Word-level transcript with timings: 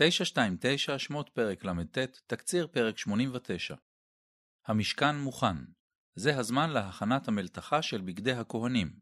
929 0.00 0.98
שמות 0.98 1.28
פרק 1.28 1.64
ל"ט, 1.64 1.98
תקציר 2.26 2.66
פרק 2.66 2.98
89. 2.98 3.74
המשכן 4.66 5.16
מוכן. 5.16 5.56
זה 6.14 6.38
הזמן 6.38 6.70
להכנת 6.70 7.28
המלתחה 7.28 7.82
של 7.82 8.00
בגדי 8.00 8.32
הכהנים. 8.32 8.92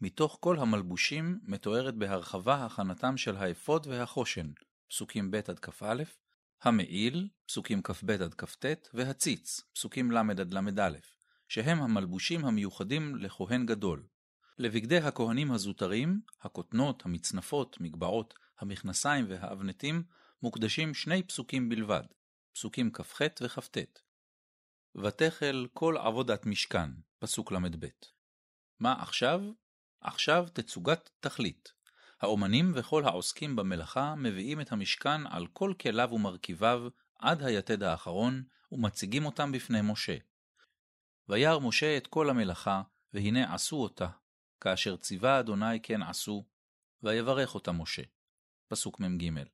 מתוך 0.00 0.38
כל 0.40 0.58
המלבושים 0.58 1.40
מתוארת 1.42 1.94
בהרחבה 1.94 2.64
הכנתם 2.66 3.16
של 3.16 3.36
האפוד 3.36 3.86
והחושן, 3.86 4.50
פסוקים 4.88 5.30
ב' 5.30 5.34
עד 5.34 5.58
כ"א, 5.58 6.02
המעיל, 6.62 7.28
פסוקים 7.46 7.82
כ"ב 7.82 8.10
עד 8.10 8.34
כ"ט, 8.34 8.66
והציץ, 8.94 9.60
פסוקים 9.74 10.10
ל' 10.10 10.30
עד 10.30 10.54
ל"א, 10.54 10.90
שהם 11.48 11.82
המלבושים 11.82 12.44
המיוחדים 12.44 13.16
לכהן 13.16 13.66
גדול. 13.66 14.06
לבגדי 14.58 14.98
הכהנים 14.98 15.52
הזוטרים, 15.52 16.20
הכותנות, 16.42 17.06
המצנפות, 17.06 17.76
מגבעות, 17.80 18.34
המכנסיים 18.60 19.24
והאבנטים, 19.28 20.02
מוקדשים 20.42 20.94
שני 20.94 21.22
פסוקים 21.22 21.68
בלבד, 21.68 22.02
פסוקים 22.52 22.90
כ"ח 22.92 23.20
וכ"ט. 23.42 23.78
ותחל 24.94 25.66
כל 25.72 25.96
עבודת 25.96 26.46
משכן, 26.46 26.90
פסוק 27.18 27.52
ל"ב. 27.52 27.86
מה 28.80 29.02
עכשיו? 29.02 29.40
עכשיו 30.00 30.46
תצוגת 30.52 31.10
תכלית. 31.20 31.72
האומנים 32.20 32.72
וכל 32.74 33.04
העוסקים 33.04 33.56
במלאכה 33.56 34.14
מביאים 34.14 34.60
את 34.60 34.72
המשכן 34.72 35.26
על 35.26 35.46
כל 35.46 35.74
כליו 35.80 36.08
ומרכיביו 36.12 36.88
עד 37.18 37.42
היתד 37.42 37.82
האחרון, 37.82 38.44
ומציגים 38.72 39.26
אותם 39.26 39.52
בפני 39.52 39.78
משה. 39.82 40.16
וירא 41.28 41.58
משה 41.58 41.96
את 41.96 42.06
כל 42.06 42.30
המלאכה, 42.30 42.82
והנה 43.12 43.54
עשו 43.54 43.76
אותה, 43.76 44.08
כאשר 44.60 44.96
ציווה 44.96 45.40
אדוני 45.40 45.80
כן 45.82 46.02
עשו, 46.02 46.44
ויברך 47.02 47.54
אותה 47.54 47.72
משה. 47.72 48.02
פסוק 48.68 49.00
מ"ג 49.00 49.48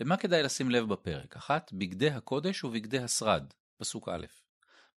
למה 0.00 0.16
כדאי 0.16 0.42
לשים 0.42 0.70
לב 0.70 0.88
בפרק? 0.88 1.36
אחת, 1.36 1.72
בגדי 1.72 2.10
הקודש 2.10 2.64
ובגדי 2.64 2.98
השרד, 2.98 3.44
פסוק 3.76 4.08
א'. 4.08 4.26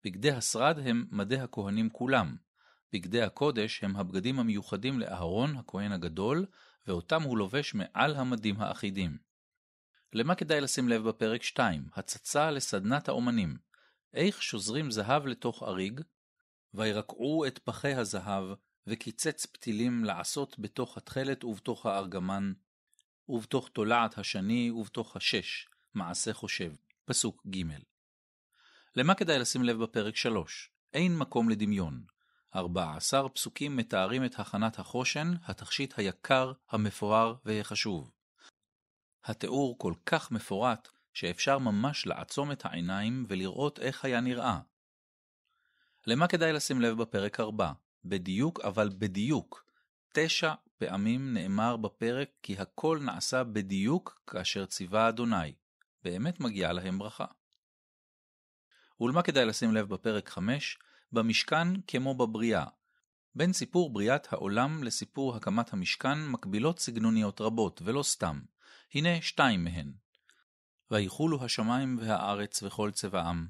בגדי 0.03 0.31
השרד 0.31 0.79
הם 0.79 1.05
מדי 1.11 1.39
הכהנים 1.39 1.89
כולם. 1.89 2.35
בגדי 2.93 3.21
הקודש 3.21 3.83
הם 3.83 3.95
הבגדים 3.95 4.39
המיוחדים 4.39 4.99
לאהרון, 4.99 5.57
הכהן 5.57 5.91
הגדול, 5.91 6.45
ואותם 6.87 7.21
הוא 7.21 7.37
לובש 7.37 7.73
מעל 7.73 8.15
המדים 8.15 8.61
האחידים. 8.61 9.17
למה 10.13 10.35
כדאי 10.35 10.61
לשים 10.61 10.89
לב 10.89 11.07
בפרק 11.09 11.43
2? 11.43 11.87
הצצה 11.93 12.51
לסדנת 12.51 13.09
האומנים. 13.09 13.57
איך 14.13 14.43
שוזרים 14.43 14.91
זהב 14.91 15.25
לתוך 15.25 15.63
אריג? 15.63 16.01
וירקעו 16.73 17.45
את 17.47 17.59
פחי 17.59 17.93
הזהב, 17.93 18.43
וקיצץ 18.87 19.45
פתילים 19.45 20.05
לעשות 20.05 20.59
בתוך 20.59 20.97
התכלת 20.97 21.43
ובתוך 21.43 21.85
הארגמן, 21.85 22.53
ובתוך 23.29 23.69
תולעת 23.69 24.17
השני 24.17 24.71
ובתוך 24.71 25.15
השש, 25.15 25.67
מעשה 25.93 26.33
חושב. 26.33 26.71
פסוק 27.05 27.45
ג' 27.47 27.63
למה 28.95 29.15
כדאי 29.15 29.39
לשים 29.39 29.63
לב 29.63 29.83
בפרק 29.83 30.15
3? 30.15 30.69
אין 30.93 31.17
מקום 31.17 31.49
לדמיון. 31.49 32.03
14 32.55 33.29
פסוקים 33.29 33.75
מתארים 33.75 34.25
את 34.25 34.39
הכנת 34.39 34.79
החושן, 34.79 35.33
התכשיט 35.43 35.93
היקר, 35.97 36.51
המפואר 36.69 37.35
והחשוב. 37.45 38.11
התיאור 39.23 39.77
כל 39.77 39.93
כך 40.05 40.31
מפורט, 40.31 40.87
שאפשר 41.13 41.57
ממש 41.57 42.05
לעצום 42.05 42.51
את 42.51 42.65
העיניים 42.65 43.25
ולראות 43.27 43.79
איך 43.79 44.05
היה 44.05 44.21
נראה. 44.21 44.59
למה 46.07 46.27
כדאי 46.27 46.53
לשים 46.53 46.81
לב 46.81 47.01
בפרק 47.01 47.39
4? 47.39 47.71
בדיוק 48.05 48.59
אבל 48.59 48.89
בדיוק. 48.97 49.64
תשע 50.17 50.53
פעמים 50.77 51.33
נאמר 51.33 51.77
בפרק 51.77 52.29
כי 52.43 52.57
הכל 52.57 52.99
נעשה 53.01 53.43
בדיוק 53.43 54.21
כאשר 54.27 54.65
ציווה 54.65 55.09
אדוני. 55.09 55.53
באמת 56.03 56.39
מגיעה 56.39 56.73
להם 56.73 56.99
ברכה. 56.99 57.25
ולמה 59.01 59.21
כדאי 59.21 59.45
לשים 59.45 59.73
לב 59.73 59.89
בפרק 59.89 60.29
5? 60.29 60.77
במשכן 61.11 61.67
כמו 61.87 62.15
בבריאה. 62.15 62.65
בין 63.35 63.53
סיפור 63.53 63.93
בריאת 63.93 64.33
העולם 64.33 64.83
לסיפור 64.83 65.35
הקמת 65.35 65.73
המשכן 65.73 66.27
מקבילות 66.27 66.79
סגנוניות 66.79 67.41
רבות, 67.41 67.81
ולא 67.85 68.03
סתם. 68.03 68.41
הנה 68.93 69.21
שתיים 69.21 69.63
מהן. 69.63 69.93
ויחולו 70.91 71.43
השמיים 71.43 71.97
והארץ 72.01 72.63
וכל 72.63 72.91
צבעם, 72.91 73.47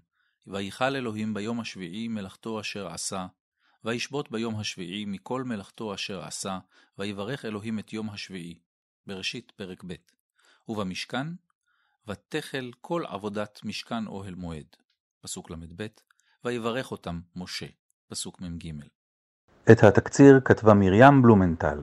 ויכל 0.48 0.96
אלוהים 0.96 1.34
ביום 1.34 1.60
השביעי 1.60 2.08
מלאכתו 2.08 2.60
אשר 2.60 2.88
עשה, 2.88 3.28
וישבות 3.86 4.32
ביום 4.32 4.60
השביעי 4.60 5.06
מכל 5.06 5.44
מלאכתו 5.44 5.94
אשר 5.94 6.24
עשה, 6.24 6.60
ויברך 6.98 7.46
אלוהים 7.46 7.80
את 7.80 7.94
יום 7.94 8.10
השביעי. 8.10 8.60
בראשית 9.08 9.52
פרק 9.56 9.84
ב'. 9.88 9.94
ובמשכן, 10.68 11.28
ותחל 12.08 12.72
כל 12.82 13.04
עבודת 13.08 13.60
משכן 13.64 14.08
אוהל 14.08 14.36
מועד. 14.36 14.66
פסוק 15.22 15.52
ל"ב. 15.52 15.88
ויברך 16.46 16.92
אותם 16.92 17.20
משה. 17.36 17.66
פסוק 18.08 18.42
מ"ג. 18.42 18.72
את 19.72 19.84
התקציר 19.84 20.40
כתבה 20.46 20.74
מרים 20.74 21.22
בלומנטל. 21.22 21.82